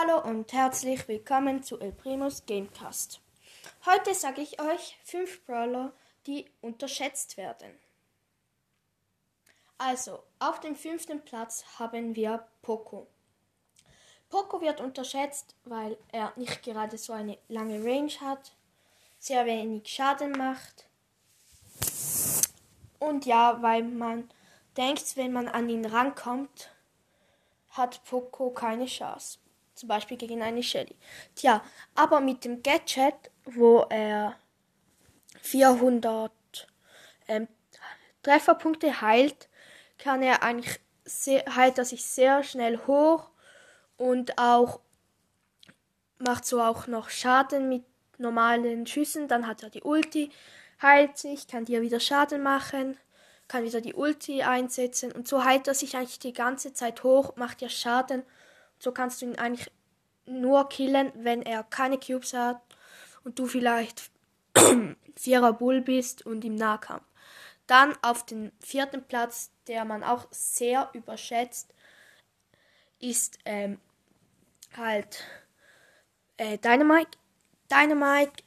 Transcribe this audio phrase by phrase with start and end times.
[0.00, 3.20] Hallo und herzlich willkommen zu El Primus Gamecast.
[3.84, 5.92] Heute sage ich euch fünf Brawler,
[6.26, 7.70] die unterschätzt werden.
[9.76, 13.08] Also, auf dem fünften Platz haben wir Poco.
[14.30, 18.52] Poco wird unterschätzt, weil er nicht gerade so eine lange Range hat,
[19.18, 20.86] sehr wenig Schaden macht
[23.00, 24.30] und ja, weil man
[24.78, 26.70] denkt, wenn man an ihn rankommt,
[27.72, 29.38] hat Poco keine Chance.
[29.80, 30.94] Zum Beispiel gegen eine Shelly.
[31.34, 31.64] Tja,
[31.94, 33.14] aber mit dem Gadget,
[33.46, 34.36] wo er
[35.40, 36.30] 400
[37.28, 37.48] ähm,
[38.22, 39.48] Trefferpunkte heilt,
[39.96, 43.30] kann er eigentlich sehr, heilt er sich sehr schnell hoch
[43.96, 44.80] und auch
[46.18, 47.84] macht so auch noch Schaden mit
[48.18, 49.28] normalen Schüssen.
[49.28, 50.30] Dann hat er die Ulti,
[50.82, 52.98] heilt sich, kann dir wieder Schaden machen
[53.48, 57.34] kann wieder die Ulti einsetzen und so heilt er sich eigentlich die ganze Zeit hoch,
[57.34, 58.22] macht ja Schaden.
[58.80, 59.70] So kannst du ihn eigentlich
[60.26, 62.60] nur killen, wenn er keine Cubes hat
[63.22, 64.10] und du vielleicht
[65.16, 67.04] Vierer Bull bist und im Nahkampf.
[67.66, 71.72] Dann auf den vierten Platz, der man auch sehr überschätzt,
[72.98, 73.78] ist ähm,
[74.76, 75.24] halt
[76.36, 77.18] äh, Dynamite.
[77.70, 78.42] Dynamite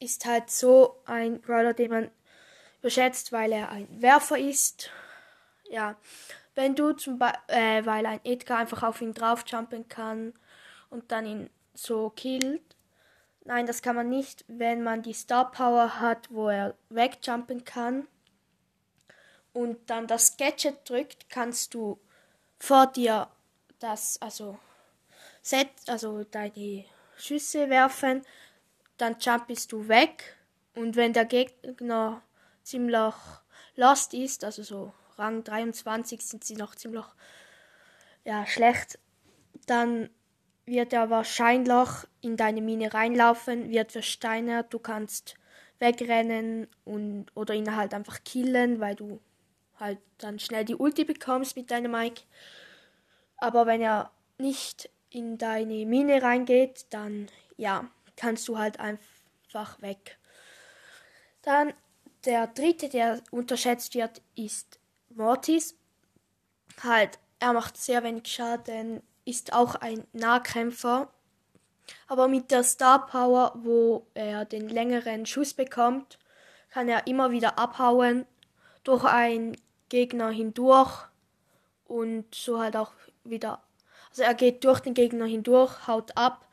[0.00, 2.10] ist halt so ein Brawler, den man
[2.80, 4.90] überschätzt, weil er ein Werfer ist.
[5.70, 5.96] Ja,
[6.54, 10.34] wenn du zum Beispiel, äh, weil ein Edgar einfach auf ihn draufjumpen kann
[10.90, 12.76] und dann ihn so killt.
[13.44, 18.06] Nein, das kann man nicht, wenn man die Star Power hat, wo er wegjumpen kann
[19.52, 21.98] und dann das Gadget drückt, kannst du
[22.58, 23.28] vor dir
[23.78, 24.58] das, also
[25.42, 26.84] set, also deine
[27.16, 28.22] Schüsse werfen,
[28.96, 30.36] dann jumpest du weg
[30.74, 32.22] und wenn der Gegner
[32.62, 33.14] ziemlich
[33.76, 37.04] lost ist, also so Rang 23 sind sie noch ziemlich
[38.24, 38.98] ja, schlecht,
[39.66, 40.10] dann
[40.66, 41.88] wird er wahrscheinlich
[42.20, 45.34] in deine Mine reinlaufen, wird versteinert, du kannst
[45.78, 49.20] wegrennen und oder ihn halt einfach killen, weil du
[49.78, 52.22] halt dann schnell die Ulti bekommst mit deinem Mike.
[53.36, 60.18] Aber wenn er nicht in deine Mine reingeht, dann ja, kannst du halt einfach weg.
[61.42, 61.74] Dann
[62.24, 64.78] der dritte, der unterschätzt wird, ist
[65.16, 65.76] Mortis.
[66.82, 71.08] Halt, er macht sehr wenig Schaden, ist auch ein Nahkämpfer.
[72.08, 76.18] Aber mit der Star Power, wo er den längeren Schuss bekommt,
[76.70, 78.26] kann er immer wieder abhauen
[78.82, 79.56] durch einen
[79.88, 81.06] Gegner hindurch
[81.84, 82.92] und so halt auch
[83.22, 83.62] wieder.
[84.10, 86.44] Also er geht durch den Gegner hindurch, haut ab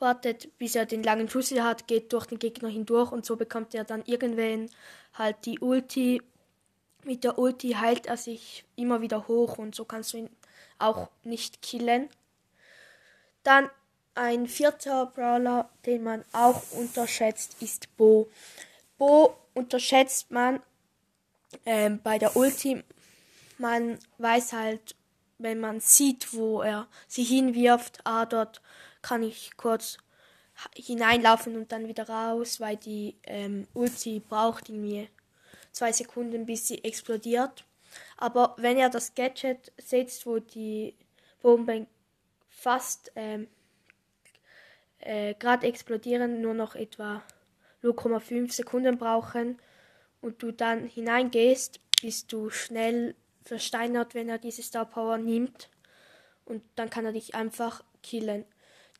[0.00, 3.74] wartet, bis er den langen Schuss hat, geht durch den Gegner hindurch und so bekommt
[3.74, 4.70] er dann irgendwann
[5.14, 6.22] halt die Ulti.
[7.04, 10.30] Mit der Ulti heilt er sich immer wieder hoch und so kannst du ihn
[10.78, 12.08] auch nicht killen.
[13.42, 13.70] Dann
[14.14, 18.28] ein vierter Brawler, den man auch unterschätzt, ist Bo.
[18.98, 20.60] Bo unterschätzt man
[21.64, 22.82] ähm, bei der Ulti.
[23.58, 24.94] Man weiß halt,
[25.38, 28.60] wenn man sieht, wo er sie hinwirft, ah, dort
[29.02, 29.96] kann ich kurz
[30.74, 35.08] hineinlaufen und dann wieder raus, weil die ähm, Ulti braucht irgendwie
[35.72, 37.64] zwei Sekunden, bis sie explodiert.
[38.16, 40.94] Aber wenn ihr das Gadget setzt, wo die
[41.42, 41.86] Bomben
[42.48, 43.48] fast ähm,
[44.98, 47.22] äh, gerade explodieren, nur noch etwa
[47.82, 49.58] 0,5 Sekunden brauchen
[50.20, 53.14] und du dann hineingehst, bist du schnell
[53.44, 55.70] versteinert, wenn er diese Star Power nimmt
[56.44, 58.44] und dann kann er dich einfach killen.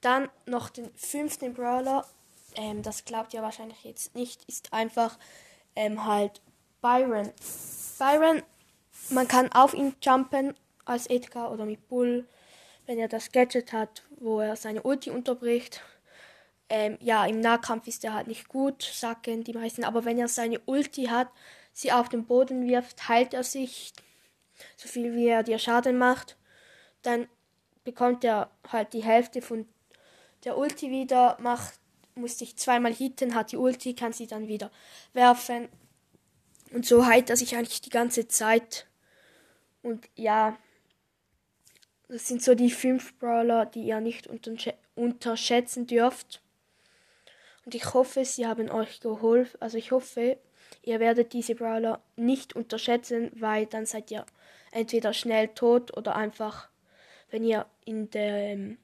[0.00, 2.06] Dann noch den fünften Brawler.
[2.56, 4.44] Ähm, das glaubt ihr wahrscheinlich jetzt nicht.
[4.44, 5.18] Ist einfach
[5.76, 6.40] ähm, halt
[6.80, 7.30] Byron.
[7.98, 8.42] Byron,
[9.10, 10.54] man kann auf ihn jumpen
[10.84, 12.26] als Edgar oder mit Bull,
[12.86, 15.82] wenn er das Gadget hat, wo er seine Ulti unterbricht.
[16.68, 19.84] Ähm, ja, im Nahkampf ist er halt nicht gut, sagen die meisten.
[19.84, 21.28] Aber wenn er seine Ulti hat,
[21.72, 23.92] sie auf den Boden wirft, heilt er sich
[24.76, 26.36] so viel wie er dir Schaden macht.
[27.02, 27.28] Dann
[27.84, 29.66] bekommt er halt die Hälfte von
[30.44, 31.74] der Ulti wieder macht,
[32.14, 34.70] musste ich zweimal hitten, hat die Ulti, kann sie dann wieder
[35.12, 35.68] werfen.
[36.72, 38.86] Und so heilt er sich eigentlich die ganze Zeit.
[39.82, 40.56] Und ja,
[42.08, 44.28] das sind so die fünf Brawler, die ihr nicht
[44.94, 46.42] unterschätzen dürft.
[47.64, 49.60] Und ich hoffe, sie haben euch geholfen.
[49.60, 50.38] Also ich hoffe,
[50.82, 54.24] ihr werdet diese Brawler nicht unterschätzen, weil dann seid ihr
[54.72, 56.68] entweder schnell tot oder einfach,
[57.30, 58.76] wenn ihr in der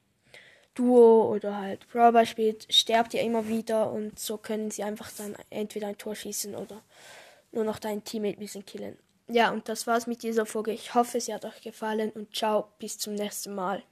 [0.75, 5.35] Duo oder halt Brawler spielt, sterbt ihr immer wieder und so können sie einfach dann
[5.51, 6.83] entweder ein Tor schießen oder
[7.53, 8.99] nur noch dein Teammate ein bisschen killen.
[9.29, 10.73] Ja, und das war's mit dieser Folge.
[10.73, 13.83] Ich hoffe, sie hat euch gefallen und ciao, bis zum nächsten Mal.